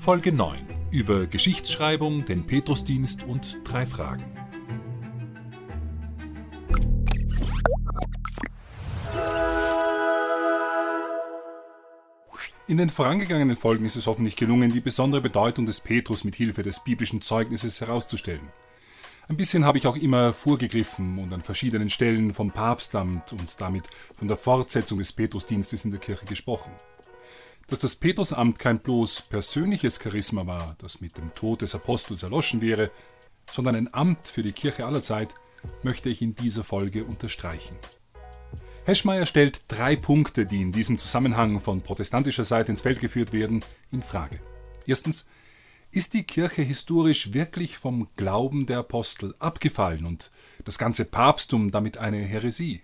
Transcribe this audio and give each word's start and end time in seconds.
Folge 0.00 0.32
9 0.32 0.58
über 0.92 1.26
Geschichtsschreibung, 1.26 2.24
den 2.24 2.46
Petrusdienst 2.46 3.22
und 3.22 3.58
drei 3.64 3.84
Fragen. 3.84 4.24
In 12.66 12.78
den 12.78 12.88
vorangegangenen 12.88 13.58
Folgen 13.58 13.84
ist 13.84 13.96
es 13.96 14.06
hoffentlich 14.06 14.36
gelungen, 14.36 14.72
die 14.72 14.80
besondere 14.80 15.20
Bedeutung 15.20 15.66
des 15.66 15.82
Petrus 15.82 16.24
mit 16.24 16.34
Hilfe 16.34 16.62
des 16.62 16.82
biblischen 16.82 17.20
Zeugnisses 17.20 17.82
herauszustellen. 17.82 18.48
Ein 19.28 19.36
bisschen 19.36 19.66
habe 19.66 19.76
ich 19.76 19.86
auch 19.86 19.96
immer 19.96 20.32
vorgegriffen 20.32 21.18
und 21.18 21.34
an 21.34 21.42
verschiedenen 21.42 21.90
Stellen 21.90 22.32
vom 22.32 22.52
Papstamt 22.52 23.34
und 23.34 23.60
damit 23.60 23.84
von 24.16 24.28
der 24.28 24.38
Fortsetzung 24.38 24.98
des 24.98 25.12
Petrusdienstes 25.12 25.84
in 25.84 25.90
der 25.90 26.00
Kirche 26.00 26.24
gesprochen. 26.24 26.72
Dass 27.70 27.78
das 27.78 27.94
Petrusamt 27.94 28.58
kein 28.58 28.80
bloß 28.80 29.22
persönliches 29.22 30.00
Charisma 30.02 30.44
war, 30.44 30.74
das 30.78 31.00
mit 31.00 31.16
dem 31.16 31.32
Tod 31.36 31.62
des 31.62 31.76
Apostels 31.76 32.24
erloschen 32.24 32.60
wäre, 32.60 32.90
sondern 33.48 33.76
ein 33.76 33.94
Amt 33.94 34.26
für 34.26 34.42
die 34.42 34.50
Kirche 34.50 34.84
aller 34.84 35.02
Zeit, 35.02 35.34
möchte 35.84 36.08
ich 36.08 36.20
in 36.20 36.34
dieser 36.34 36.64
Folge 36.64 37.04
unterstreichen. 37.04 37.76
Heschmeyer 38.86 39.24
stellt 39.24 39.62
drei 39.68 39.94
Punkte, 39.94 40.46
die 40.46 40.62
in 40.62 40.72
diesem 40.72 40.98
Zusammenhang 40.98 41.60
von 41.60 41.80
protestantischer 41.80 42.44
Seite 42.44 42.72
ins 42.72 42.80
Feld 42.80 42.98
geführt 42.98 43.32
werden, 43.32 43.64
in 43.92 44.02
Frage. 44.02 44.40
Erstens, 44.84 45.28
ist 45.92 46.14
die 46.14 46.24
Kirche 46.24 46.62
historisch 46.62 47.32
wirklich 47.34 47.78
vom 47.78 48.08
Glauben 48.16 48.66
der 48.66 48.78
Apostel 48.78 49.36
abgefallen 49.38 50.06
und 50.06 50.30
das 50.64 50.76
ganze 50.76 51.04
Papsttum 51.04 51.70
damit 51.70 51.98
eine 51.98 52.18
Häresie? 52.18 52.82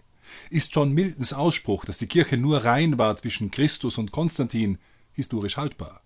Ist 0.50 0.74
John 0.74 0.92
Miltons 0.92 1.32
Ausspruch, 1.32 1.84
dass 1.84 1.98
die 1.98 2.06
Kirche 2.06 2.36
nur 2.36 2.64
rein 2.64 2.98
war 2.98 3.16
zwischen 3.16 3.50
Christus 3.50 3.98
und 3.98 4.12
Konstantin, 4.12 4.78
historisch 5.12 5.56
haltbar? 5.56 6.02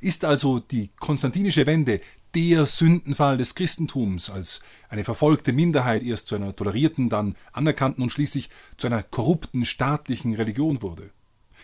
Ist 0.00 0.24
also 0.24 0.58
die 0.58 0.90
konstantinische 0.98 1.66
Wende 1.66 2.00
der 2.34 2.66
Sündenfall 2.66 3.38
des 3.38 3.54
Christentums, 3.54 4.30
als 4.30 4.60
eine 4.88 5.04
verfolgte 5.04 5.52
Minderheit 5.52 6.02
erst 6.02 6.28
zu 6.28 6.36
einer 6.36 6.54
tolerierten, 6.54 7.08
dann 7.08 7.36
anerkannten 7.52 8.02
und 8.02 8.10
schließlich 8.10 8.50
zu 8.76 8.86
einer 8.86 9.02
korrupten 9.02 9.64
staatlichen 9.64 10.34
Religion 10.34 10.82
wurde? 10.82 11.10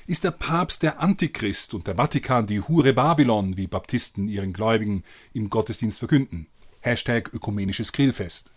Ist 0.07 0.25
der 0.25 0.31
Papst 0.31 0.83
der 0.83 1.01
Antichrist 1.01 1.75
und 1.75 1.87
der 1.87 1.97
Vatikan 1.97 2.47
die 2.47 2.61
Hure 2.61 2.93
Babylon, 2.93 3.57
wie 3.57 3.67
Baptisten 3.67 4.29
ihren 4.29 4.53
Gläubigen 4.53 5.03
im 5.33 5.51
Gottesdienst 5.51 5.99
verkünden? 5.99 6.47
Hashtag 6.81 7.33
ökumenisches 7.33 7.93
Grillfest. 7.93 8.53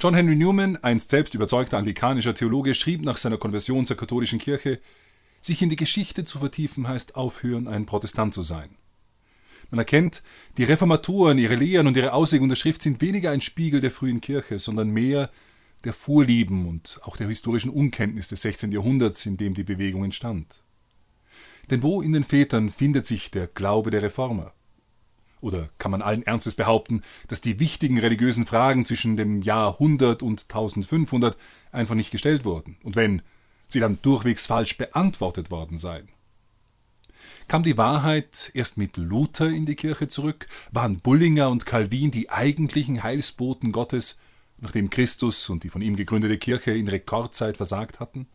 John 0.00 0.14
Henry 0.14 0.34
Newman, 0.34 0.76
einst 0.78 1.10
selbst 1.10 1.34
überzeugter 1.34 1.78
anglikanischer 1.78 2.34
Theologe, 2.34 2.74
schrieb 2.74 3.02
nach 3.02 3.16
seiner 3.16 3.38
Konversion 3.38 3.86
zur 3.86 3.96
katholischen 3.96 4.38
Kirche, 4.38 4.80
sich 5.40 5.62
in 5.62 5.68
die 5.68 5.76
Geschichte 5.76 6.24
zu 6.24 6.38
vertiefen 6.38 6.88
heißt 6.88 7.16
aufhören, 7.16 7.68
ein 7.68 7.86
Protestant 7.86 8.32
zu 8.34 8.42
sein. 8.42 8.70
Man 9.70 9.78
erkennt, 9.78 10.22
die 10.58 10.64
Reformatoren, 10.64 11.38
ihre 11.38 11.54
Lehren 11.54 11.86
und 11.86 11.96
ihre 11.96 12.12
Auslegung 12.12 12.48
der 12.48 12.56
Schrift 12.56 12.82
sind 12.82 13.00
weniger 13.00 13.30
ein 13.30 13.40
Spiegel 13.40 13.80
der 13.80 13.90
frühen 13.90 14.20
Kirche, 14.20 14.58
sondern 14.58 14.90
mehr 14.90 15.30
der 15.84 15.92
Vorlieben 15.92 16.68
und 16.68 17.00
auch 17.02 17.16
der 17.16 17.28
historischen 17.28 17.70
Unkenntnis 17.70 18.28
des 18.28 18.42
16. 18.42 18.70
Jahrhunderts, 18.70 19.26
in 19.26 19.36
dem 19.36 19.54
die 19.54 19.64
Bewegung 19.64 20.04
entstand. 20.04 20.62
Denn 21.70 21.82
wo 21.82 22.02
in 22.02 22.12
den 22.12 22.24
Vätern 22.24 22.70
findet 22.70 23.06
sich 23.06 23.30
der 23.30 23.46
Glaube 23.46 23.90
der 23.90 24.02
Reformer? 24.02 24.52
Oder 25.42 25.68
kann 25.78 25.90
man 25.90 26.02
allen 26.02 26.22
Ernstes 26.22 26.54
behaupten, 26.54 27.02
dass 27.28 27.40
die 27.40 27.58
wichtigen 27.58 27.98
religiösen 27.98 28.46
Fragen 28.46 28.84
zwischen 28.84 29.16
dem 29.16 29.42
Jahr 29.42 29.72
100 29.72 30.22
und 30.22 30.42
1500 30.42 31.36
einfach 31.72 31.96
nicht 31.96 32.12
gestellt 32.12 32.44
wurden? 32.44 32.76
Und 32.84 32.96
wenn, 32.96 33.22
sie 33.68 33.80
dann 33.80 33.98
durchwegs 34.02 34.46
falsch 34.46 34.78
beantwortet 34.78 35.50
worden 35.50 35.76
seien? 35.76 36.08
Kam 37.48 37.64
die 37.64 37.76
Wahrheit 37.76 38.52
erst 38.54 38.78
mit 38.78 38.96
Luther 38.96 39.48
in 39.48 39.66
die 39.66 39.74
Kirche 39.74 40.06
zurück? 40.06 40.46
Waren 40.70 41.00
Bullinger 41.00 41.50
und 41.50 41.66
Calvin 41.66 42.12
die 42.12 42.30
eigentlichen 42.30 43.02
Heilsboten 43.02 43.72
Gottes, 43.72 44.20
nachdem 44.58 44.90
Christus 44.90 45.50
und 45.50 45.64
die 45.64 45.70
von 45.70 45.82
ihm 45.82 45.96
gegründete 45.96 46.38
Kirche 46.38 46.70
in 46.70 46.86
Rekordzeit 46.86 47.56
versagt 47.56 47.98
hatten? 47.98 48.28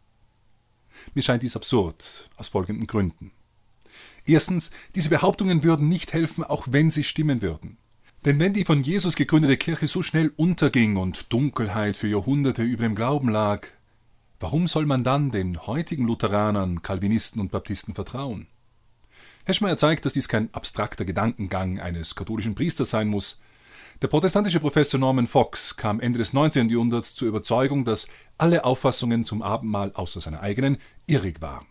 Mir 1.13 1.21
scheint 1.21 1.43
dies 1.43 1.55
absurd, 1.55 2.29
aus 2.35 2.49
folgenden 2.49 2.85
Gründen. 2.85 3.31
Erstens, 4.27 4.71
diese 4.93 5.09
Behauptungen 5.09 5.63
würden 5.63 5.87
nicht 5.87 6.13
helfen, 6.13 6.43
auch 6.43 6.67
wenn 6.69 6.89
sie 6.89 7.05
stimmen 7.05 7.41
würden. 7.41 7.77
Denn 8.25 8.39
wenn 8.39 8.53
die 8.53 8.65
von 8.65 8.83
Jesus 8.83 9.15
gegründete 9.15 9.55
Kirche 9.55 9.87
so 9.87 10.03
schnell 10.03 10.33
unterging 10.35 10.97
und 10.97 11.31
Dunkelheit 11.31 11.95
für 11.95 12.09
Jahrhunderte 12.09 12.61
über 12.63 12.83
dem 12.83 12.93
Glauben 12.93 13.29
lag, 13.29 13.67
warum 14.41 14.67
soll 14.67 14.85
man 14.85 15.05
dann 15.05 15.31
den 15.31 15.65
heutigen 15.65 16.05
Lutheranern, 16.05 16.81
Calvinisten 16.81 17.39
und 17.39 17.51
Baptisten 17.51 17.95
vertrauen? 17.95 18.47
Heschmeyer 19.45 19.77
zeigt, 19.77 20.03
dass 20.03 20.13
dies 20.13 20.27
kein 20.27 20.53
abstrakter 20.53 21.05
Gedankengang 21.05 21.79
eines 21.79 22.15
katholischen 22.15 22.53
Priesters 22.53 22.89
sein 22.89 23.07
muss. 23.07 23.39
Der 24.01 24.09
protestantische 24.09 24.59
Professor 24.59 24.99
Norman 24.99 25.25
Fox 25.25 25.77
kam 25.77 26.01
Ende 26.01 26.19
des 26.19 26.33
19. 26.33 26.69
Jahrhunderts 26.69 27.15
zur 27.15 27.29
Überzeugung, 27.29 27.85
dass 27.85 28.09
alle 28.37 28.65
Auffassungen 28.65 29.23
zum 29.23 29.41
Abendmahl 29.41 29.93
außer 29.93 30.19
seiner 30.19 30.41
eigenen 30.41 30.79
irrig 31.05 31.41
waren. 31.41 31.65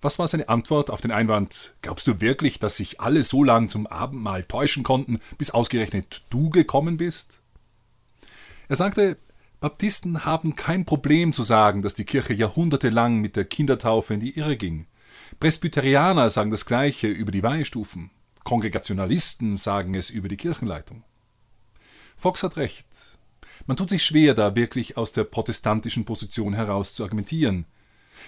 Was 0.00 0.18
war 0.18 0.28
seine 0.28 0.48
Antwort 0.48 0.90
auf 0.90 1.00
den 1.00 1.12
Einwand, 1.12 1.74
glaubst 1.82 2.06
du 2.06 2.20
wirklich, 2.20 2.58
dass 2.58 2.76
sich 2.76 3.00
alle 3.00 3.22
so 3.22 3.44
lang 3.44 3.68
zum 3.68 3.86
Abendmahl 3.86 4.44
täuschen 4.44 4.82
konnten, 4.82 5.20
bis 5.38 5.50
ausgerechnet 5.50 6.22
du 6.30 6.50
gekommen 6.50 6.96
bist? 6.96 7.40
Er 8.68 8.76
sagte, 8.76 9.18
Baptisten 9.60 10.24
haben 10.24 10.56
kein 10.56 10.84
Problem 10.84 11.32
zu 11.32 11.44
sagen, 11.44 11.82
dass 11.82 11.94
die 11.94 12.04
Kirche 12.04 12.34
jahrhundertelang 12.34 13.20
mit 13.20 13.36
der 13.36 13.44
Kindertaufe 13.44 14.14
in 14.14 14.20
die 14.20 14.36
Irre 14.36 14.56
ging. 14.56 14.86
Presbyterianer 15.38 16.30
sagen 16.30 16.50
das 16.50 16.66
Gleiche 16.66 17.06
über 17.06 17.32
die 17.32 17.42
Weihestufen. 17.42 18.10
Kongregationalisten 18.44 19.56
sagen 19.56 19.94
es 19.94 20.10
über 20.10 20.28
die 20.28 20.36
Kirchenleitung. 20.36 21.04
Fox 22.16 22.42
hat 22.42 22.56
recht. 22.56 22.86
Man 23.66 23.76
tut 23.76 23.90
sich 23.90 24.04
schwer, 24.04 24.34
da 24.34 24.56
wirklich 24.56 24.96
aus 24.96 25.12
der 25.12 25.24
protestantischen 25.24 26.04
Position 26.04 26.54
heraus 26.54 26.94
zu 26.94 27.04
argumentieren. 27.04 27.66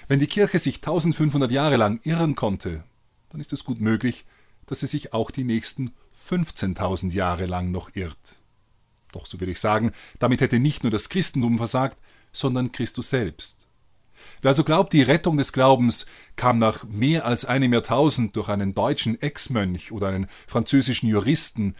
Wenn 0.09 0.19
die 0.19 0.27
Kirche 0.27 0.59
sich 0.59 0.77
1500 0.77 1.51
Jahre 1.51 1.77
lang 1.77 2.01
irren 2.05 2.35
konnte, 2.35 2.85
dann 3.31 3.41
ist 3.41 3.53
es 3.53 3.65
gut 3.65 3.81
möglich, 3.81 4.25
dass 4.67 4.81
sie 4.81 4.87
sich 4.87 5.13
auch 5.13 5.31
die 5.31 5.45
nächsten 5.45 5.93
15.000 6.29 7.13
Jahre 7.13 7.47
lang 7.47 7.71
noch 7.71 7.95
irrt. 7.95 8.37
Doch 9.13 9.27
so 9.27 9.41
will 9.41 9.49
ich 9.49 9.61
sagen, 9.61 9.93
damit 10.19 10.41
hätte 10.41 10.59
nicht 10.59 10.83
nur 10.83 10.91
das 10.91 11.09
Christentum 11.09 11.59
versagt, 11.59 11.99
sondern 12.33 12.73
Christus 12.73 13.11
selbst. 13.11 13.67
Wer 14.43 14.51
also 14.51 14.65
glaubt, 14.65 14.93
die 14.93 15.03
Rettung 15.03 15.37
des 15.37 15.53
Glaubens 15.53 16.07
kam 16.37 16.59
nach 16.59 16.85
mehr 16.85 17.25
als 17.25 17.45
einem 17.45 17.73
Jahrtausend 17.73 18.37
durch 18.37 18.49
einen 18.49 18.75
deutschen 18.75 19.21
Ex-Mönch 19.21 19.93
oder 19.93 20.09
einen 20.09 20.29
französischen 20.47 21.09
Juristen, 21.09 21.75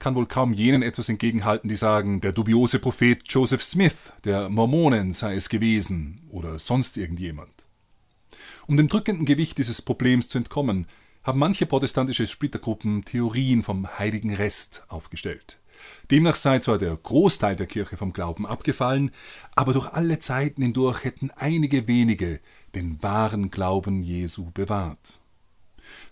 kann 0.00 0.16
wohl 0.16 0.26
kaum 0.26 0.52
jenen 0.52 0.82
etwas 0.82 1.08
entgegenhalten, 1.08 1.68
die 1.68 1.76
sagen, 1.76 2.20
der 2.20 2.32
dubiose 2.32 2.80
Prophet 2.80 3.22
Joseph 3.28 3.62
Smith 3.62 3.94
der 4.24 4.48
Mormonen 4.48 5.12
sei 5.12 5.36
es 5.36 5.48
gewesen 5.48 6.22
oder 6.30 6.58
sonst 6.58 6.96
irgendjemand. 6.96 7.52
Um 8.66 8.76
dem 8.76 8.88
drückenden 8.88 9.26
Gewicht 9.26 9.58
dieses 9.58 9.82
Problems 9.82 10.28
zu 10.28 10.38
entkommen, 10.38 10.86
haben 11.22 11.38
manche 11.38 11.66
protestantische 11.66 12.26
Splittergruppen 12.26 13.04
Theorien 13.04 13.62
vom 13.62 13.86
heiligen 13.98 14.34
Rest 14.34 14.84
aufgestellt. 14.88 15.60
Demnach 16.10 16.36
sei 16.36 16.58
zwar 16.58 16.78
der 16.78 16.96
Großteil 16.96 17.56
der 17.56 17.66
Kirche 17.66 17.96
vom 17.96 18.12
Glauben 18.12 18.46
abgefallen, 18.46 19.10
aber 19.54 19.74
durch 19.74 19.92
alle 19.92 20.18
Zeiten 20.18 20.62
hindurch 20.62 21.04
hätten 21.04 21.30
einige 21.30 21.86
wenige 21.88 22.40
den 22.74 23.02
wahren 23.02 23.50
Glauben 23.50 24.02
Jesu 24.02 24.50
bewahrt. 24.50 25.19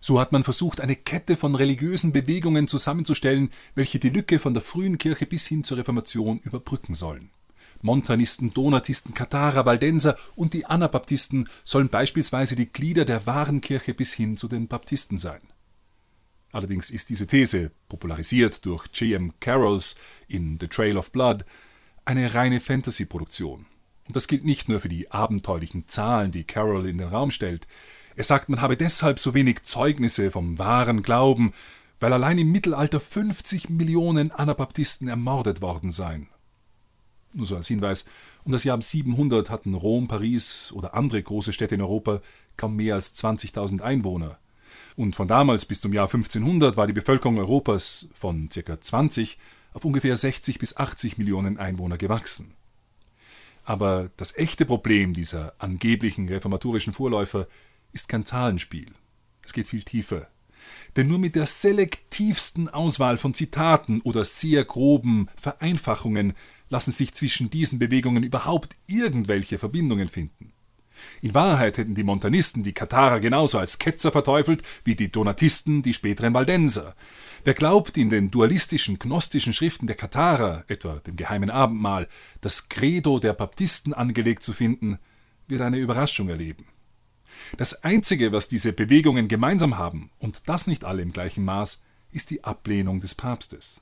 So 0.01 0.21
hat 0.21 0.33
man 0.33 0.45
versucht, 0.45 0.81
eine 0.81 0.97
Kette 0.97 1.37
von 1.37 1.55
religiösen 1.55 2.13
Bewegungen 2.13 2.69
zusammenzustellen, 2.69 3.51
welche 3.75 3.99
die 3.99 4.11
Lücke 4.11 4.39
von 4.39 4.55
der 4.55 4.63
frühen 4.63 4.99
Kirche 4.99 5.27
bis 5.27 5.47
hin 5.47 5.65
zur 5.65 5.79
Reformation 5.79 6.39
überbrücken 6.39 6.95
sollen. 6.95 7.31
Montanisten, 7.81 8.53
Donatisten, 8.53 9.15
Katharer, 9.15 9.67
Waldenser 9.67 10.17
und 10.35 10.53
die 10.53 10.67
Anabaptisten 10.67 11.49
sollen 11.65 11.89
beispielsweise 11.89 12.57
die 12.57 12.73
Glieder 12.73 13.05
der 13.05 13.27
wahren 13.27 13.61
Kirche 13.61 13.95
bis 13.95 14.13
hin 14.13 14.37
zu 14.37 14.49
den 14.49 14.69
Baptisten 14.69 15.19
sein. 15.19 15.41
Allerdings 16.51 16.91
ist 16.91 17.11
diese 17.11 17.27
These, 17.27 17.71
popularisiert 17.89 18.65
durch 18.65 18.87
J.M. 18.95 19.35
Carrolls 19.39 19.97
in 20.29 20.59
The 20.59 20.67
Trail 20.67 20.97
of 20.97 21.13
Blood, 21.13 21.45
eine 22.05 22.35
reine 22.35 22.61
Fantasy-Produktion. 22.61 23.67
Und 24.07 24.17
das 24.17 24.27
gilt 24.27 24.45
nicht 24.45 24.69
nur 24.69 24.81
für 24.81 24.89
die 24.89 25.11
abenteuerlichen 25.11 25.87
Zahlen, 25.89 26.33
die 26.33 26.45
Carroll 26.45 26.87
in 26.87 26.97
den 26.97 27.09
Raum 27.09 27.31
stellt. 27.31 27.67
Er 28.19 28.25
sagt, 28.25 28.49
man 28.49 28.61
habe 28.61 28.77
deshalb 28.77 29.21
so 29.21 29.33
wenig 29.33 29.63
Zeugnisse 29.63 30.33
vom 30.33 30.59
wahren 30.59 31.05
Glauben, 31.05 31.53
weil 32.01 32.13
allein 32.13 32.37
im 32.39 32.51
Mittelalter 32.51 32.99
50 32.99 33.71
Millionen 33.71 34.33
Anabaptisten 34.33 35.07
ermordet 35.07 35.61
worden 35.63 35.93
seien. 35.93 36.27
Nur 37.33 37.47
so 37.47 37.55
als 37.55 37.69
Hinweis, 37.69 38.07
um 38.43 38.51
das 38.51 38.65
Jahr 38.65 38.83
700 38.83 39.51
hatten 39.51 39.75
Rom, 39.75 40.09
Paris 40.09 40.73
oder 40.75 40.95
andere 40.95 41.23
große 41.23 41.53
Städte 41.53 41.77
in 41.77 41.81
Europa 41.81 42.21
kaum 42.57 42.75
mehr 42.75 42.97
als 42.97 43.15
20.000 43.15 43.83
Einwohner. 43.83 44.37
Und 44.97 45.15
von 45.15 45.29
damals 45.29 45.65
bis 45.65 45.81
zum 45.81 45.93
Jahr 45.93 46.07
1500 46.07 46.77
war 46.77 46.89
die 46.89 46.93
Bevölkerung 46.93 47.39
Europas 47.39 48.09
von 48.19 48.49
ca. 48.49 48.81
20 48.81 49.39
auf 49.75 49.85
ungefähr 49.85 50.17
60 50.17 50.59
bis 50.59 50.77
80 50.77 51.19
Millionen 51.19 51.57
Einwohner 51.57 51.99
gewachsen. 51.99 52.53
Aber 53.63 54.11
das 54.17 54.37
echte 54.37 54.65
Problem 54.65 55.13
dieser 55.13 55.53
angeblichen 55.59 56.29
reformatorischen 56.29 56.95
Vorläufer 56.95 57.47
ist 57.93 58.09
kein 58.09 58.25
Zahlenspiel. 58.25 58.93
Es 59.45 59.53
geht 59.53 59.69
viel 59.69 59.83
tiefer. 59.83 60.29
Denn 60.97 61.09
nur 61.09 61.19
mit 61.19 61.35
der 61.35 61.47
selektivsten 61.47 62.69
Auswahl 62.69 63.19
von 63.19 63.35
Zitaten 63.35 64.01
oder 64.03 64.25
sehr 64.25 64.65
groben 64.65 65.29
Vereinfachungen 65.37 66.35
lassen 66.69 66.93
sich 66.93 67.15
zwischen 67.15 67.51
diesen 67.51 67.79
Bewegungen 67.79 68.23
überhaupt 68.23 68.77
irgendwelche 68.87 69.59
Verbindungen 69.59 70.09
finden. 70.09 70.53
In 71.23 71.35
Wahrheit 71.35 71.79
hätten 71.79 71.95
die 71.95 72.03
Montanisten 72.03 72.63
die 72.63 72.73
Katharer 72.73 73.21
genauso 73.21 73.59
als 73.59 73.79
Ketzer 73.79 74.11
verteufelt 74.11 74.63
wie 74.85 74.97
die 74.97 75.13
Donatisten 75.13 75.83
die 75.83 75.95
späteren 75.95 76.35
Waldenser. 76.35 76.95
Wer 77.45 77.55
glaubt, 77.55 77.97
in 77.97 78.11
den 78.11 78.31
dualistischen, 78.31 78.99
gnostischen 78.99 79.53
Schriften 79.53 79.87
der 79.87 79.97
Katharer, 79.97 80.65
etwa 80.67 80.97
dem 81.07 81.17
geheimen 81.17 81.51
Abendmahl, 81.51 82.09
das 82.41 82.69
Credo 82.69 83.21
der 83.21 83.33
Baptisten 83.33 83.95
angelegt 83.95 84.43
zu 84.43 84.53
finden, 84.53 84.99
wird 85.47 85.61
eine 85.61 85.79
Überraschung 85.79 86.29
erleben. 86.29 86.67
Das 87.57 87.85
Einzige, 87.85 88.33
was 88.33 88.49
diese 88.49 88.73
Bewegungen 88.73 89.29
gemeinsam 89.29 89.79
haben, 89.79 90.11
und 90.19 90.49
das 90.49 90.67
nicht 90.67 90.85
alle 90.85 91.03
im 91.03 91.13
gleichen 91.13 91.45
Maß, 91.45 91.83
ist 92.13 92.31
die 92.31 92.45
Ablehnung 92.45 93.01
des 93.01 93.15
Papstes. 93.15 93.81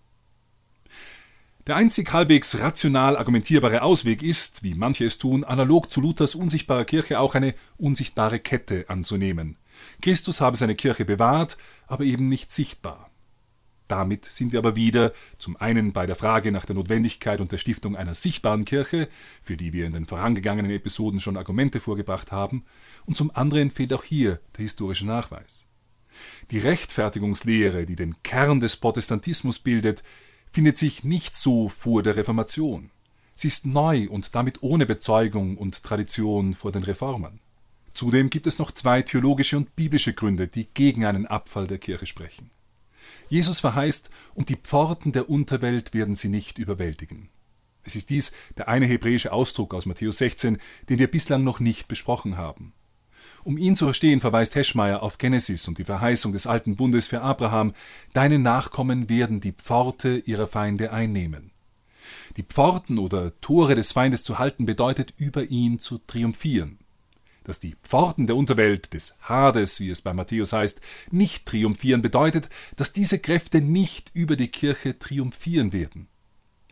Der 1.66 1.74
einzig 1.74 2.12
halbwegs 2.12 2.60
rational 2.60 3.16
argumentierbare 3.16 3.82
Ausweg 3.82 4.22
ist, 4.22 4.62
wie 4.62 4.74
manche 4.74 5.04
es 5.04 5.18
tun, 5.18 5.42
analog 5.42 5.90
zu 5.90 6.00
Luthers 6.00 6.36
unsichtbarer 6.36 6.84
Kirche 6.84 7.18
auch 7.18 7.34
eine 7.34 7.54
unsichtbare 7.76 8.38
Kette 8.38 8.84
anzunehmen. 8.88 9.56
Christus 10.00 10.40
habe 10.40 10.56
seine 10.56 10.76
Kirche 10.76 11.04
bewahrt, 11.04 11.56
aber 11.88 12.04
eben 12.04 12.28
nicht 12.28 12.52
sichtbar. 12.52 13.05
Damit 13.88 14.24
sind 14.24 14.52
wir 14.52 14.58
aber 14.58 14.74
wieder 14.74 15.12
zum 15.38 15.56
einen 15.56 15.92
bei 15.92 16.06
der 16.06 16.16
Frage 16.16 16.50
nach 16.50 16.64
der 16.64 16.74
Notwendigkeit 16.74 17.40
und 17.40 17.52
der 17.52 17.58
Stiftung 17.58 17.96
einer 17.96 18.14
sichtbaren 18.14 18.64
Kirche, 18.64 19.08
für 19.42 19.56
die 19.56 19.72
wir 19.72 19.86
in 19.86 19.92
den 19.92 20.06
vorangegangenen 20.06 20.72
Episoden 20.72 21.20
schon 21.20 21.36
Argumente 21.36 21.80
vorgebracht 21.80 22.32
haben, 22.32 22.64
und 23.04 23.16
zum 23.16 23.30
anderen 23.34 23.70
fehlt 23.70 23.92
auch 23.92 24.04
hier 24.04 24.40
der 24.56 24.64
historische 24.64 25.06
Nachweis. 25.06 25.66
Die 26.50 26.58
Rechtfertigungslehre, 26.58 27.86
die 27.86 27.96
den 27.96 28.22
Kern 28.22 28.60
des 28.60 28.76
Protestantismus 28.76 29.58
bildet, 29.58 30.02
findet 30.50 30.78
sich 30.78 31.04
nicht 31.04 31.34
so 31.34 31.68
vor 31.68 32.02
der 32.02 32.16
Reformation. 32.16 32.90
Sie 33.34 33.48
ist 33.48 33.66
neu 33.66 34.08
und 34.08 34.34
damit 34.34 34.62
ohne 34.62 34.86
Bezeugung 34.86 35.58
und 35.58 35.82
Tradition 35.82 36.54
vor 36.54 36.72
den 36.72 36.84
Reformern. 36.84 37.38
Zudem 37.92 38.30
gibt 38.30 38.46
es 38.46 38.58
noch 38.58 38.72
zwei 38.72 39.02
theologische 39.02 39.56
und 39.56 39.76
biblische 39.76 40.14
Gründe, 40.14 40.48
die 40.48 40.66
gegen 40.72 41.04
einen 41.04 41.26
Abfall 41.26 41.66
der 41.66 41.78
Kirche 41.78 42.06
sprechen. 42.06 42.50
Jesus 43.28 43.60
verheißt, 43.60 44.10
und 44.34 44.48
die 44.48 44.56
Pforten 44.56 45.12
der 45.12 45.28
Unterwelt 45.28 45.94
werden 45.94 46.14
sie 46.14 46.28
nicht 46.28 46.58
überwältigen. 46.58 47.28
Es 47.82 47.96
ist 47.96 48.10
dies 48.10 48.32
der 48.56 48.68
eine 48.68 48.86
hebräische 48.86 49.32
Ausdruck 49.32 49.72
aus 49.72 49.86
Matthäus 49.86 50.18
16, 50.18 50.58
den 50.88 50.98
wir 50.98 51.10
bislang 51.10 51.44
noch 51.44 51.60
nicht 51.60 51.88
besprochen 51.88 52.36
haben. 52.36 52.72
Um 53.44 53.56
ihn 53.56 53.76
zu 53.76 53.84
verstehen, 53.84 54.20
verweist 54.20 54.56
Heschmeier 54.56 55.04
auf 55.04 55.18
Genesis 55.18 55.68
und 55.68 55.78
die 55.78 55.84
Verheißung 55.84 56.32
des 56.32 56.48
alten 56.48 56.74
Bundes 56.74 57.06
für 57.06 57.22
Abraham, 57.22 57.74
deine 58.12 58.40
Nachkommen 58.40 59.08
werden 59.08 59.40
die 59.40 59.52
Pforte 59.52 60.18
ihrer 60.18 60.48
Feinde 60.48 60.92
einnehmen. 60.92 61.52
Die 62.36 62.42
Pforten 62.42 62.98
oder 62.98 63.40
Tore 63.40 63.76
des 63.76 63.92
Feindes 63.92 64.24
zu 64.24 64.40
halten 64.40 64.66
bedeutet, 64.66 65.14
über 65.16 65.44
ihn 65.44 65.78
zu 65.78 65.98
triumphieren. 65.98 66.80
Dass 67.46 67.60
die 67.60 67.76
Pforten 67.84 68.26
der 68.26 68.34
Unterwelt, 68.34 68.92
des 68.92 69.14
Hades, 69.20 69.78
wie 69.78 69.88
es 69.88 70.02
bei 70.02 70.12
Matthäus 70.12 70.52
heißt, 70.52 70.80
nicht 71.12 71.46
triumphieren, 71.46 72.02
bedeutet, 72.02 72.48
dass 72.74 72.92
diese 72.92 73.20
Kräfte 73.20 73.60
nicht 73.60 74.10
über 74.14 74.34
die 74.34 74.48
Kirche 74.48 74.98
triumphieren 74.98 75.72
werden. 75.72 76.08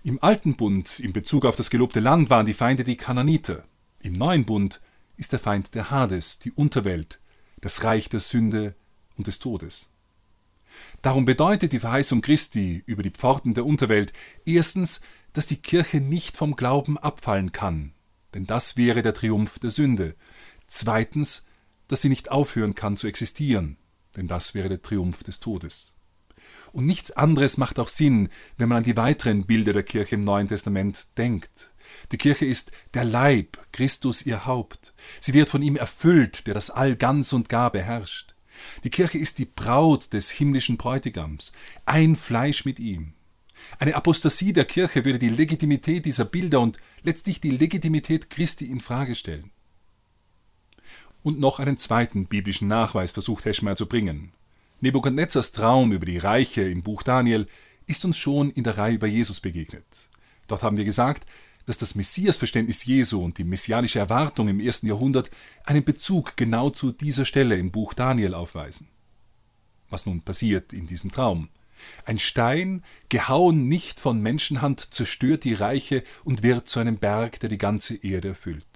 Im 0.02 0.20
alten 0.20 0.56
Bund 0.56 0.98
in 0.98 1.12
Bezug 1.12 1.44
auf 1.44 1.54
das 1.54 1.70
gelobte 1.70 2.00
Land 2.00 2.28
waren 2.28 2.44
die 2.44 2.54
Feinde 2.54 2.82
die 2.82 2.96
Kananiter. 2.96 3.62
Im 4.00 4.14
neuen 4.14 4.44
Bund 4.46 4.80
ist 5.16 5.30
der 5.30 5.38
Feind 5.38 5.76
der 5.76 5.92
Hades, 5.92 6.40
die 6.40 6.50
Unterwelt, 6.50 7.20
das 7.60 7.84
Reich 7.84 8.08
der 8.08 8.18
Sünde 8.18 8.74
und 9.16 9.28
des 9.28 9.38
Todes. 9.38 9.92
Darum 11.02 11.24
bedeutet 11.24 11.70
die 11.70 11.78
Verheißung 11.78 12.20
Christi 12.20 12.82
über 12.84 13.04
die 13.04 13.12
Pforten 13.12 13.54
der 13.54 13.64
Unterwelt 13.64 14.12
erstens, 14.44 15.02
dass 15.34 15.46
die 15.46 15.62
Kirche 15.62 16.00
nicht 16.00 16.36
vom 16.36 16.56
Glauben 16.56 16.98
abfallen 16.98 17.52
kann, 17.52 17.92
denn 18.34 18.44
das 18.44 18.76
wäre 18.76 19.02
der 19.02 19.14
Triumph 19.14 19.60
der 19.60 19.70
Sünde. 19.70 20.16
Zweitens, 20.76 21.46
dass 21.86 22.02
sie 22.02 22.08
nicht 22.08 22.32
aufhören 22.32 22.74
kann 22.74 22.96
zu 22.96 23.06
existieren, 23.06 23.76
denn 24.16 24.26
das 24.26 24.54
wäre 24.54 24.68
der 24.68 24.82
Triumph 24.82 25.22
des 25.22 25.38
Todes. 25.38 25.94
Und 26.72 26.84
nichts 26.84 27.12
anderes 27.12 27.58
macht 27.58 27.78
auch 27.78 27.88
Sinn, 27.88 28.28
wenn 28.56 28.68
man 28.68 28.78
an 28.78 28.84
die 28.84 28.96
weiteren 28.96 29.46
Bilder 29.46 29.72
der 29.72 29.84
Kirche 29.84 30.16
im 30.16 30.24
Neuen 30.24 30.48
Testament 30.48 31.16
denkt. 31.16 31.70
Die 32.10 32.18
Kirche 32.18 32.44
ist 32.44 32.72
der 32.92 33.04
Leib, 33.04 33.56
Christus 33.70 34.26
ihr 34.26 34.46
Haupt. 34.46 34.94
Sie 35.20 35.32
wird 35.32 35.48
von 35.48 35.62
ihm 35.62 35.76
erfüllt, 35.76 36.48
der 36.48 36.54
das 36.54 36.70
All 36.70 36.96
ganz 36.96 37.32
und 37.32 37.48
gar 37.48 37.70
beherrscht. 37.70 38.34
Die 38.82 38.90
Kirche 38.90 39.18
ist 39.18 39.38
die 39.38 39.46
Braut 39.46 40.12
des 40.12 40.32
himmlischen 40.32 40.76
Bräutigams, 40.76 41.52
ein 41.86 42.16
Fleisch 42.16 42.64
mit 42.64 42.80
ihm. 42.80 43.14
Eine 43.78 43.94
Apostasie 43.94 44.52
der 44.52 44.64
Kirche 44.64 45.04
würde 45.04 45.20
die 45.20 45.28
Legitimität 45.28 46.04
dieser 46.04 46.24
Bilder 46.24 46.58
und 46.58 46.78
letztlich 47.04 47.40
die 47.40 47.52
Legitimität 47.52 48.28
Christi 48.28 48.64
in 48.64 48.80
Frage 48.80 49.14
stellen. 49.14 49.52
Und 51.24 51.40
noch 51.40 51.58
einen 51.58 51.78
zweiten 51.78 52.26
biblischen 52.26 52.68
Nachweis 52.68 53.10
versucht 53.10 53.46
Heschmeyer 53.46 53.74
zu 53.74 53.86
bringen. 53.86 54.30
Nebukadnezars 54.80 55.52
Traum 55.52 55.90
über 55.90 56.06
die 56.06 56.18
Reiche 56.18 56.60
im 56.60 56.82
Buch 56.82 57.02
Daniel 57.02 57.48
ist 57.86 58.04
uns 58.04 58.18
schon 58.18 58.50
in 58.50 58.62
der 58.62 58.76
Reihe 58.76 58.94
über 58.94 59.06
Jesus 59.06 59.40
begegnet. 59.40 60.10
Dort 60.46 60.62
haben 60.62 60.76
wir 60.76 60.84
gesagt, 60.84 61.26
dass 61.64 61.78
das 61.78 61.94
Messiasverständnis 61.94 62.84
Jesu 62.84 63.24
und 63.24 63.38
die 63.38 63.44
messianische 63.44 63.98
Erwartung 63.98 64.48
im 64.48 64.60
ersten 64.60 64.86
Jahrhundert 64.86 65.30
einen 65.64 65.82
Bezug 65.82 66.36
genau 66.36 66.68
zu 66.68 66.92
dieser 66.92 67.24
Stelle 67.24 67.56
im 67.56 67.70
Buch 67.70 67.94
Daniel 67.94 68.34
aufweisen. 68.34 68.88
Was 69.88 70.04
nun 70.04 70.20
passiert 70.20 70.74
in 70.74 70.86
diesem 70.86 71.10
Traum? 71.10 71.48
Ein 72.04 72.18
Stein, 72.18 72.82
gehauen 73.08 73.66
nicht 73.68 73.98
von 73.98 74.20
Menschenhand, 74.20 74.92
zerstört 74.92 75.44
die 75.44 75.54
Reiche 75.54 76.02
und 76.24 76.42
wird 76.42 76.68
zu 76.68 76.80
einem 76.80 76.98
Berg, 76.98 77.40
der 77.40 77.48
die 77.48 77.58
ganze 77.58 77.96
Erde 77.96 78.28
erfüllt. 78.28 78.73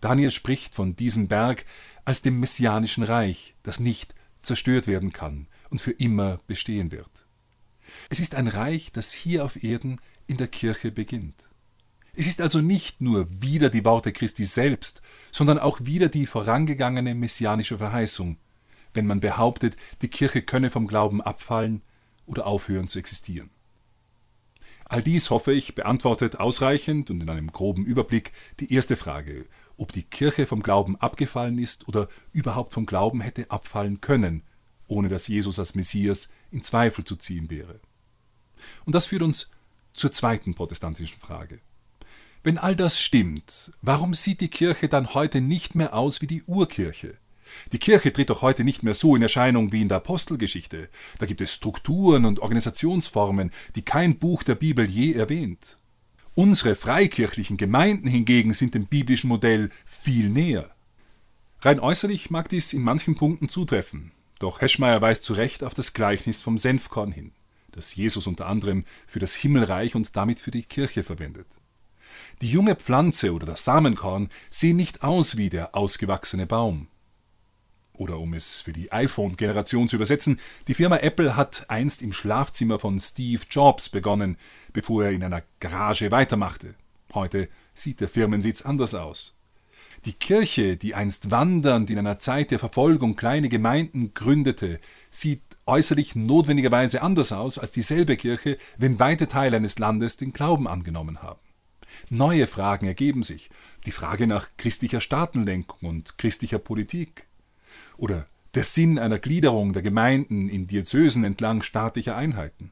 Daniel 0.00 0.30
spricht 0.30 0.74
von 0.74 0.96
diesem 0.96 1.28
Berg 1.28 1.64
als 2.04 2.22
dem 2.22 2.40
messianischen 2.40 3.02
Reich, 3.02 3.54
das 3.62 3.80
nicht 3.80 4.14
zerstört 4.42 4.86
werden 4.86 5.12
kann 5.12 5.46
und 5.70 5.80
für 5.80 5.90
immer 5.90 6.40
bestehen 6.46 6.92
wird. 6.92 7.26
Es 8.08 8.20
ist 8.20 8.34
ein 8.34 8.48
Reich, 8.48 8.92
das 8.92 9.12
hier 9.12 9.44
auf 9.44 9.62
Erden 9.62 10.00
in 10.26 10.36
der 10.36 10.48
Kirche 10.48 10.92
beginnt. 10.92 11.48
Es 12.14 12.26
ist 12.26 12.40
also 12.40 12.60
nicht 12.60 13.00
nur 13.00 13.28
wieder 13.30 13.70
die 13.70 13.84
Worte 13.84 14.12
Christi 14.12 14.44
selbst, 14.44 15.02
sondern 15.30 15.58
auch 15.58 15.78
wieder 15.82 16.08
die 16.08 16.26
vorangegangene 16.26 17.14
messianische 17.14 17.78
Verheißung, 17.78 18.38
wenn 18.92 19.06
man 19.06 19.20
behauptet, 19.20 19.76
die 20.02 20.08
Kirche 20.08 20.42
könne 20.42 20.70
vom 20.70 20.86
Glauben 20.86 21.22
abfallen 21.22 21.82
oder 22.26 22.46
aufhören 22.46 22.88
zu 22.88 22.98
existieren. 22.98 23.50
All 24.88 25.02
dies, 25.02 25.28
hoffe 25.28 25.52
ich, 25.52 25.74
beantwortet 25.74 26.40
ausreichend 26.40 27.10
und 27.10 27.22
in 27.22 27.28
einem 27.28 27.52
groben 27.52 27.84
Überblick 27.84 28.32
die 28.58 28.72
erste 28.72 28.96
Frage, 28.96 29.44
ob 29.76 29.92
die 29.92 30.02
Kirche 30.02 30.46
vom 30.46 30.62
Glauben 30.62 30.96
abgefallen 30.96 31.58
ist 31.58 31.88
oder 31.88 32.08
überhaupt 32.32 32.72
vom 32.72 32.86
Glauben 32.86 33.20
hätte 33.20 33.50
abfallen 33.50 34.00
können, 34.00 34.42
ohne 34.86 35.08
dass 35.08 35.28
Jesus 35.28 35.58
als 35.58 35.74
Messias 35.74 36.32
in 36.50 36.62
Zweifel 36.62 37.04
zu 37.04 37.16
ziehen 37.16 37.50
wäre. 37.50 37.80
Und 38.86 38.94
das 38.94 39.06
führt 39.06 39.22
uns 39.22 39.50
zur 39.92 40.10
zweiten 40.10 40.54
protestantischen 40.54 41.18
Frage. 41.20 41.60
Wenn 42.42 42.56
all 42.56 42.74
das 42.74 42.98
stimmt, 42.98 43.72
warum 43.82 44.14
sieht 44.14 44.40
die 44.40 44.48
Kirche 44.48 44.88
dann 44.88 45.12
heute 45.12 45.42
nicht 45.42 45.74
mehr 45.74 45.92
aus 45.92 46.22
wie 46.22 46.26
die 46.26 46.44
Urkirche? 46.44 47.18
Die 47.72 47.78
Kirche 47.78 48.12
tritt 48.12 48.30
doch 48.30 48.42
heute 48.42 48.64
nicht 48.64 48.82
mehr 48.82 48.94
so 48.94 49.16
in 49.16 49.22
Erscheinung 49.22 49.72
wie 49.72 49.82
in 49.82 49.88
der 49.88 49.98
Apostelgeschichte. 49.98 50.88
Da 51.18 51.26
gibt 51.26 51.40
es 51.40 51.54
Strukturen 51.54 52.24
und 52.24 52.40
Organisationsformen, 52.40 53.50
die 53.74 53.82
kein 53.82 54.18
Buch 54.18 54.42
der 54.42 54.54
Bibel 54.54 54.88
je 54.88 55.12
erwähnt. 55.12 55.78
Unsere 56.34 56.76
freikirchlichen 56.76 57.56
Gemeinden 57.56 58.06
hingegen 58.06 58.54
sind 58.54 58.74
dem 58.74 58.86
biblischen 58.86 59.28
Modell 59.28 59.70
viel 59.84 60.28
näher. 60.28 60.70
Rein 61.60 61.80
äußerlich 61.80 62.30
mag 62.30 62.48
dies 62.48 62.72
in 62.72 62.82
manchen 62.82 63.16
Punkten 63.16 63.48
zutreffen, 63.48 64.12
doch 64.38 64.60
Heschmeier 64.60 65.00
weist 65.00 65.24
zu 65.24 65.32
Recht 65.32 65.64
auf 65.64 65.74
das 65.74 65.92
Gleichnis 65.92 66.40
vom 66.40 66.56
Senfkorn 66.56 67.10
hin, 67.10 67.32
das 67.72 67.96
Jesus 67.96 68.28
unter 68.28 68.46
anderem 68.46 68.84
für 69.08 69.18
das 69.18 69.34
Himmelreich 69.34 69.96
und 69.96 70.14
damit 70.14 70.38
für 70.38 70.52
die 70.52 70.62
Kirche 70.62 71.02
verwendet. 71.02 71.48
Die 72.40 72.50
junge 72.50 72.76
Pflanze 72.76 73.32
oder 73.32 73.46
das 73.46 73.64
Samenkorn 73.64 74.30
sehen 74.50 74.76
nicht 74.76 75.02
aus 75.02 75.36
wie 75.36 75.50
der 75.50 75.74
ausgewachsene 75.74 76.46
Baum. 76.46 76.86
Oder 77.98 78.20
um 78.20 78.32
es 78.32 78.60
für 78.60 78.72
die 78.72 78.92
iPhone-Generation 78.92 79.88
zu 79.88 79.96
übersetzen, 79.96 80.38
die 80.68 80.74
Firma 80.74 80.98
Apple 80.98 81.34
hat 81.34 81.68
einst 81.68 82.00
im 82.00 82.12
Schlafzimmer 82.12 82.78
von 82.78 83.00
Steve 83.00 83.42
Jobs 83.50 83.88
begonnen, 83.88 84.36
bevor 84.72 85.04
er 85.04 85.10
in 85.10 85.24
einer 85.24 85.42
Garage 85.58 86.12
weitermachte. 86.12 86.74
Heute 87.12 87.48
sieht 87.74 88.00
der 88.00 88.08
Firmensitz 88.08 88.62
anders 88.62 88.94
aus. 88.94 89.36
Die 90.04 90.12
Kirche, 90.12 90.76
die 90.76 90.94
einst 90.94 91.32
wandernd 91.32 91.90
in 91.90 91.98
einer 91.98 92.20
Zeit 92.20 92.52
der 92.52 92.60
Verfolgung 92.60 93.16
kleine 93.16 93.48
Gemeinden 93.48 94.14
gründete, 94.14 94.78
sieht 95.10 95.42
äußerlich 95.66 96.14
notwendigerweise 96.14 97.02
anders 97.02 97.32
aus 97.32 97.58
als 97.58 97.72
dieselbe 97.72 98.16
Kirche, 98.16 98.58
wenn 98.76 99.00
weite 99.00 99.26
Teile 99.26 99.56
eines 99.56 99.80
Landes 99.80 100.16
den 100.16 100.32
Glauben 100.32 100.68
angenommen 100.68 101.20
haben. 101.20 101.40
Neue 102.10 102.46
Fragen 102.46 102.86
ergeben 102.86 103.24
sich. 103.24 103.50
Die 103.86 103.90
Frage 103.90 104.28
nach 104.28 104.50
christlicher 104.56 105.00
Staatenlenkung 105.00 105.88
und 105.88 106.16
christlicher 106.16 106.60
Politik. 106.60 107.27
Oder 107.98 108.26
der 108.54 108.64
Sinn 108.64 108.98
einer 108.98 109.18
Gliederung 109.18 109.74
der 109.74 109.82
Gemeinden 109.82 110.48
in 110.48 110.66
Diözesen 110.66 111.24
entlang 111.24 111.60
staatlicher 111.62 112.16
Einheiten. 112.16 112.70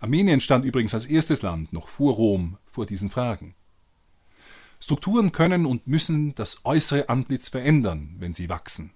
Armenien 0.00 0.40
stand 0.40 0.64
übrigens 0.64 0.94
als 0.94 1.06
erstes 1.06 1.42
Land 1.42 1.72
noch 1.72 1.88
vor 1.88 2.14
Rom 2.14 2.58
vor 2.64 2.86
diesen 2.86 3.10
Fragen. 3.10 3.54
Strukturen 4.80 5.32
können 5.32 5.66
und 5.66 5.86
müssen 5.86 6.34
das 6.34 6.64
äußere 6.64 7.08
Antlitz 7.08 7.48
verändern, 7.48 8.16
wenn 8.18 8.32
sie 8.32 8.48
wachsen. 8.48 8.90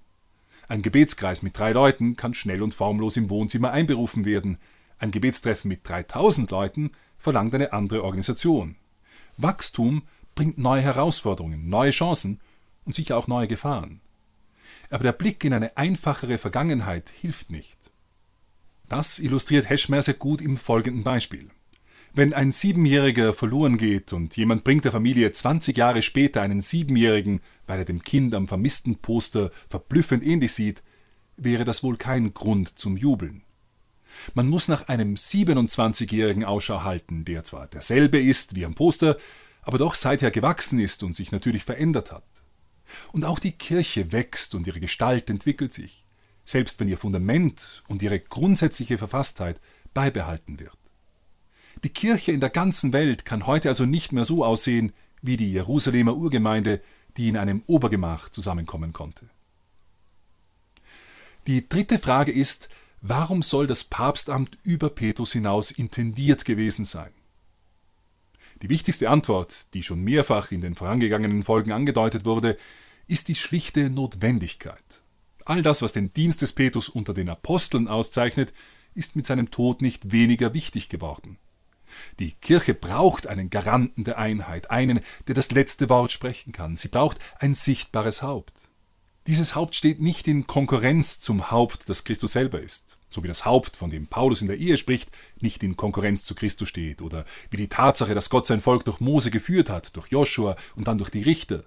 Ein 0.68 0.82
Gebetskreis 0.82 1.42
mit 1.42 1.58
drei 1.58 1.72
Leuten 1.72 2.16
kann 2.16 2.34
schnell 2.34 2.62
und 2.62 2.74
formlos 2.74 3.16
im 3.16 3.30
Wohnzimmer 3.30 3.72
einberufen 3.72 4.24
werden. 4.24 4.58
Ein 4.98 5.10
Gebetstreffen 5.10 5.68
mit 5.68 5.88
3000 5.88 6.50
Leuten 6.50 6.92
verlangt 7.18 7.54
eine 7.54 7.72
andere 7.72 8.04
Organisation. 8.04 8.76
Wachstum 9.36 10.02
bringt 10.34 10.58
neue 10.58 10.82
Herausforderungen, 10.82 11.68
neue 11.68 11.90
Chancen 11.90 12.40
und 12.84 12.94
sicher 12.94 13.16
auch 13.16 13.26
neue 13.26 13.48
Gefahren. 13.48 14.00
Aber 14.90 15.04
der 15.04 15.12
Blick 15.12 15.44
in 15.44 15.52
eine 15.52 15.76
einfachere 15.76 16.38
Vergangenheit 16.38 17.10
hilft 17.20 17.50
nicht. 17.50 17.78
Das 18.88 19.18
illustriert 19.18 19.70
Heschmer 19.70 20.02
gut 20.18 20.40
im 20.40 20.56
folgenden 20.56 21.04
Beispiel. 21.04 21.50
Wenn 22.12 22.34
ein 22.34 22.50
Siebenjähriger 22.50 23.32
verloren 23.32 23.76
geht 23.76 24.12
und 24.12 24.36
jemand 24.36 24.64
bringt 24.64 24.84
der 24.84 24.90
Familie 24.90 25.30
20 25.30 25.76
Jahre 25.76 26.02
später 26.02 26.42
einen 26.42 26.60
Siebenjährigen, 26.60 27.40
weil 27.68 27.78
er 27.78 27.84
dem 27.84 28.02
Kind 28.02 28.34
am 28.34 28.48
vermissten 28.48 28.96
Poster 28.96 29.52
verblüffend 29.68 30.24
ähnlich 30.26 30.52
sieht, 30.52 30.82
wäre 31.36 31.64
das 31.64 31.84
wohl 31.84 31.96
kein 31.96 32.34
Grund 32.34 32.78
zum 32.78 32.96
Jubeln. 32.96 33.42
Man 34.34 34.48
muss 34.48 34.66
nach 34.66 34.88
einem 34.88 35.14
27-jährigen 35.14 36.44
Ausschau 36.44 36.82
halten, 36.82 37.24
der 37.24 37.44
zwar 37.44 37.68
derselbe 37.68 38.20
ist 38.20 38.56
wie 38.56 38.64
am 38.64 38.74
Poster, 38.74 39.16
aber 39.62 39.78
doch 39.78 39.94
seither 39.94 40.32
gewachsen 40.32 40.80
ist 40.80 41.02
und 41.04 41.14
sich 41.14 41.30
natürlich 41.30 41.64
verändert 41.64 42.10
hat. 42.10 42.24
Und 43.12 43.24
auch 43.24 43.38
die 43.38 43.52
Kirche 43.52 44.12
wächst 44.12 44.54
und 44.54 44.66
ihre 44.66 44.80
Gestalt 44.80 45.30
entwickelt 45.30 45.72
sich, 45.72 46.04
selbst 46.44 46.80
wenn 46.80 46.88
ihr 46.88 46.98
Fundament 46.98 47.82
und 47.88 48.02
ihre 48.02 48.20
grundsätzliche 48.20 48.98
Verfasstheit 48.98 49.60
beibehalten 49.94 50.60
wird. 50.60 50.76
Die 51.84 51.88
Kirche 51.88 52.32
in 52.32 52.40
der 52.40 52.50
ganzen 52.50 52.92
Welt 52.92 53.24
kann 53.24 53.46
heute 53.46 53.68
also 53.68 53.86
nicht 53.86 54.12
mehr 54.12 54.24
so 54.24 54.44
aussehen 54.44 54.92
wie 55.22 55.36
die 55.36 55.52
Jerusalemer 55.52 56.14
Urgemeinde, 56.14 56.80
die 57.16 57.28
in 57.28 57.36
einem 57.36 57.62
Obergemach 57.66 58.28
zusammenkommen 58.28 58.92
konnte. 58.92 59.28
Die 61.46 61.68
dritte 61.68 61.98
Frage 61.98 62.32
ist, 62.32 62.68
warum 63.00 63.42
soll 63.42 63.66
das 63.66 63.84
Papstamt 63.84 64.58
über 64.62 64.90
Petrus 64.90 65.32
hinaus 65.32 65.70
intendiert 65.70 66.44
gewesen 66.44 66.84
sein? 66.84 67.10
Die 68.62 68.68
wichtigste 68.68 69.08
Antwort, 69.08 69.72
die 69.74 69.82
schon 69.82 70.02
mehrfach 70.02 70.52
in 70.52 70.60
den 70.60 70.74
vorangegangenen 70.74 71.44
Folgen 71.44 71.72
angedeutet 71.72 72.24
wurde, 72.24 72.56
ist 73.06 73.28
die 73.28 73.34
schlichte 73.34 73.90
Notwendigkeit. 73.90 75.02
All 75.44 75.62
das, 75.62 75.82
was 75.82 75.92
den 75.92 76.12
Dienst 76.12 76.42
des 76.42 76.52
Petrus 76.52 76.88
unter 76.88 77.14
den 77.14 77.28
Aposteln 77.28 77.88
auszeichnet, 77.88 78.52
ist 78.94 79.16
mit 79.16 79.26
seinem 79.26 79.50
Tod 79.50 79.82
nicht 79.82 80.12
weniger 80.12 80.54
wichtig 80.54 80.88
geworden. 80.88 81.38
Die 82.18 82.32
Kirche 82.32 82.74
braucht 82.74 83.26
einen 83.26 83.50
Garanten 83.50 84.04
der 84.04 84.18
Einheit, 84.18 84.70
einen, 84.70 85.00
der 85.26 85.34
das 85.34 85.50
letzte 85.50 85.88
Wort 85.88 86.12
sprechen 86.12 86.52
kann. 86.52 86.76
Sie 86.76 86.88
braucht 86.88 87.18
ein 87.40 87.54
sichtbares 87.54 88.22
Haupt. 88.22 88.69
Dieses 89.26 89.54
Haupt 89.54 89.74
steht 89.74 90.00
nicht 90.00 90.26
in 90.28 90.46
Konkurrenz 90.46 91.20
zum 91.20 91.50
Haupt, 91.50 91.88
das 91.88 92.04
Christus 92.04 92.32
selber 92.32 92.60
ist, 92.60 92.98
so 93.10 93.22
wie 93.22 93.28
das 93.28 93.44
Haupt, 93.44 93.76
von 93.76 93.90
dem 93.90 94.06
Paulus 94.06 94.40
in 94.40 94.48
der 94.48 94.56
Ehe 94.56 94.78
spricht, 94.78 95.10
nicht 95.40 95.62
in 95.62 95.76
Konkurrenz 95.76 96.24
zu 96.24 96.34
Christus 96.34 96.68
steht, 96.70 97.02
oder 97.02 97.26
wie 97.50 97.58
die 97.58 97.68
Tatsache, 97.68 98.14
dass 98.14 98.30
Gott 98.30 98.46
sein 98.46 98.62
Volk 98.62 98.84
durch 98.86 98.98
Mose 99.00 99.30
geführt 99.30 99.68
hat, 99.68 99.94
durch 99.94 100.08
Joshua 100.08 100.56
und 100.74 100.88
dann 100.88 100.98
durch 100.98 101.10
die 101.10 101.22
Richter. 101.22 101.64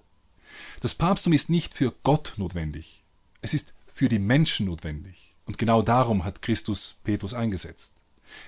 Das 0.81 0.95
Papsttum 0.95 1.33
ist 1.33 1.49
nicht 1.49 1.75
für 1.75 1.93
Gott 2.03 2.33
notwendig, 2.37 3.03
es 3.41 3.53
ist 3.53 3.75
für 3.85 4.09
die 4.09 4.19
Menschen 4.19 4.65
notwendig, 4.65 5.35
und 5.45 5.59
genau 5.59 5.83
darum 5.83 6.25
hat 6.25 6.41
Christus 6.41 6.97
Petrus 7.03 7.35
eingesetzt. 7.35 7.93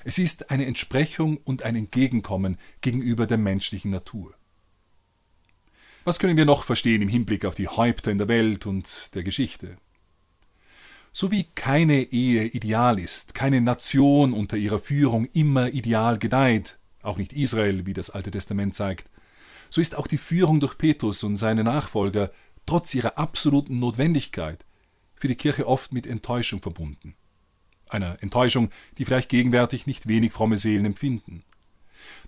Es 0.04 0.18
ist 0.18 0.50
eine 0.50 0.66
Entsprechung 0.66 1.38
und 1.38 1.62
ein 1.62 1.76
Entgegenkommen 1.76 2.58
gegenüber 2.82 3.28
der 3.28 3.38
menschlichen 3.38 3.92
Natur. 3.92 4.34
Was 6.06 6.20
können 6.20 6.38
wir 6.38 6.46
noch 6.46 6.64
verstehen 6.64 7.02
im 7.02 7.10
Hinblick 7.10 7.46
auf 7.46 7.56
die 7.56 7.68
Häupter 7.68 8.12
in 8.12 8.18
der 8.18 8.28
Welt 8.28 8.66
und 8.66 9.14
der 9.16 9.24
Geschichte? 9.24 9.76
So 11.12 11.32
wie 11.32 11.44
keine 11.56 12.04
Ehe 12.12 12.46
ideal 12.46 13.00
ist, 13.00 13.36
keine 13.36 13.60
Nation 13.60 14.32
unter 14.32 14.56
ihrer 14.56 14.80
Führung 14.80 15.26
immer 15.34 15.74
ideal 15.74 16.18
gedeiht, 16.18 16.80
auch 17.02 17.18
nicht 17.18 17.34
Israel, 17.34 17.86
wie 17.86 17.94
das 17.94 18.12
Alte 18.12 18.32
Testament 18.32 18.76
zeigt, 18.76 19.10
so 19.70 19.82
ist 19.82 19.96
auch 19.96 20.08
die 20.08 20.18
Führung 20.18 20.60
durch 20.60 20.78
Petrus 20.78 21.24
und 21.24 21.36
seine 21.36 21.64
Nachfolger 21.64 22.32
trotz 22.66 22.94
ihrer 22.94 23.18
absoluten 23.18 23.80
Notwendigkeit 23.80 24.64
für 25.16 25.28
die 25.28 25.36
Kirche 25.36 25.68
oft 25.68 25.92
mit 25.92 26.08
Enttäuschung 26.08 26.62
verbunden 26.62 27.16
einer 27.90 28.22
Enttäuschung, 28.22 28.70
die 28.98 29.06
vielleicht 29.06 29.30
gegenwärtig 29.30 29.88
nicht 29.88 30.08
wenig 30.08 30.34
fromme 30.34 30.58
Seelen 30.58 30.86
empfinden. 30.86 31.44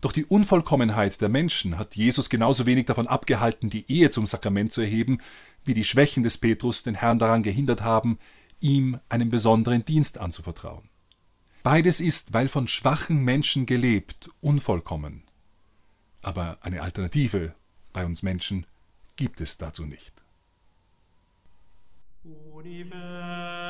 Doch 0.02 0.12
die 0.12 0.26
Unvollkommenheit 0.26 1.22
der 1.22 1.30
Menschen 1.30 1.78
hat 1.78 1.96
Jesus 1.96 2.30
genauso 2.30 2.66
wenig 2.66 2.86
davon 2.86 3.08
abgehalten, 3.08 3.70
die 3.70 3.90
Ehe 3.92 4.10
zum 4.10 4.26
Sakrament 4.26 4.72
zu 4.72 4.82
erheben, 4.82 5.20
wie 5.66 5.74
die 5.74 5.84
Schwächen 5.84 6.24
des 6.24 6.38
Petrus 6.38 6.84
den 6.84 6.96
Herrn 6.96 7.20
daran 7.20 7.44
gehindert 7.44 7.82
haben, 7.82 8.20
ihm 8.60 9.00
einen 9.10 9.30
besonderen 9.30 9.86
Dienst 9.86 10.18
anzuvertrauen. 10.18 10.90
Beides 11.64 12.00
ist, 12.00 12.34
weil 12.34 12.48
von 12.48 12.68
schwachen 12.68 13.24
Menschen 13.24 13.66
gelebt, 13.66 14.30
unvollkommen. 14.40 15.24
Aber 16.22 16.58
eine 16.62 16.82
Alternative 16.82 17.54
bei 17.94 18.06
uns 18.06 18.24
Menschen 18.24 18.66
gibt 19.16 19.42
es 19.42 19.58
dazu 19.58 19.86
nicht. 19.86 20.14
Universum. 22.24 23.67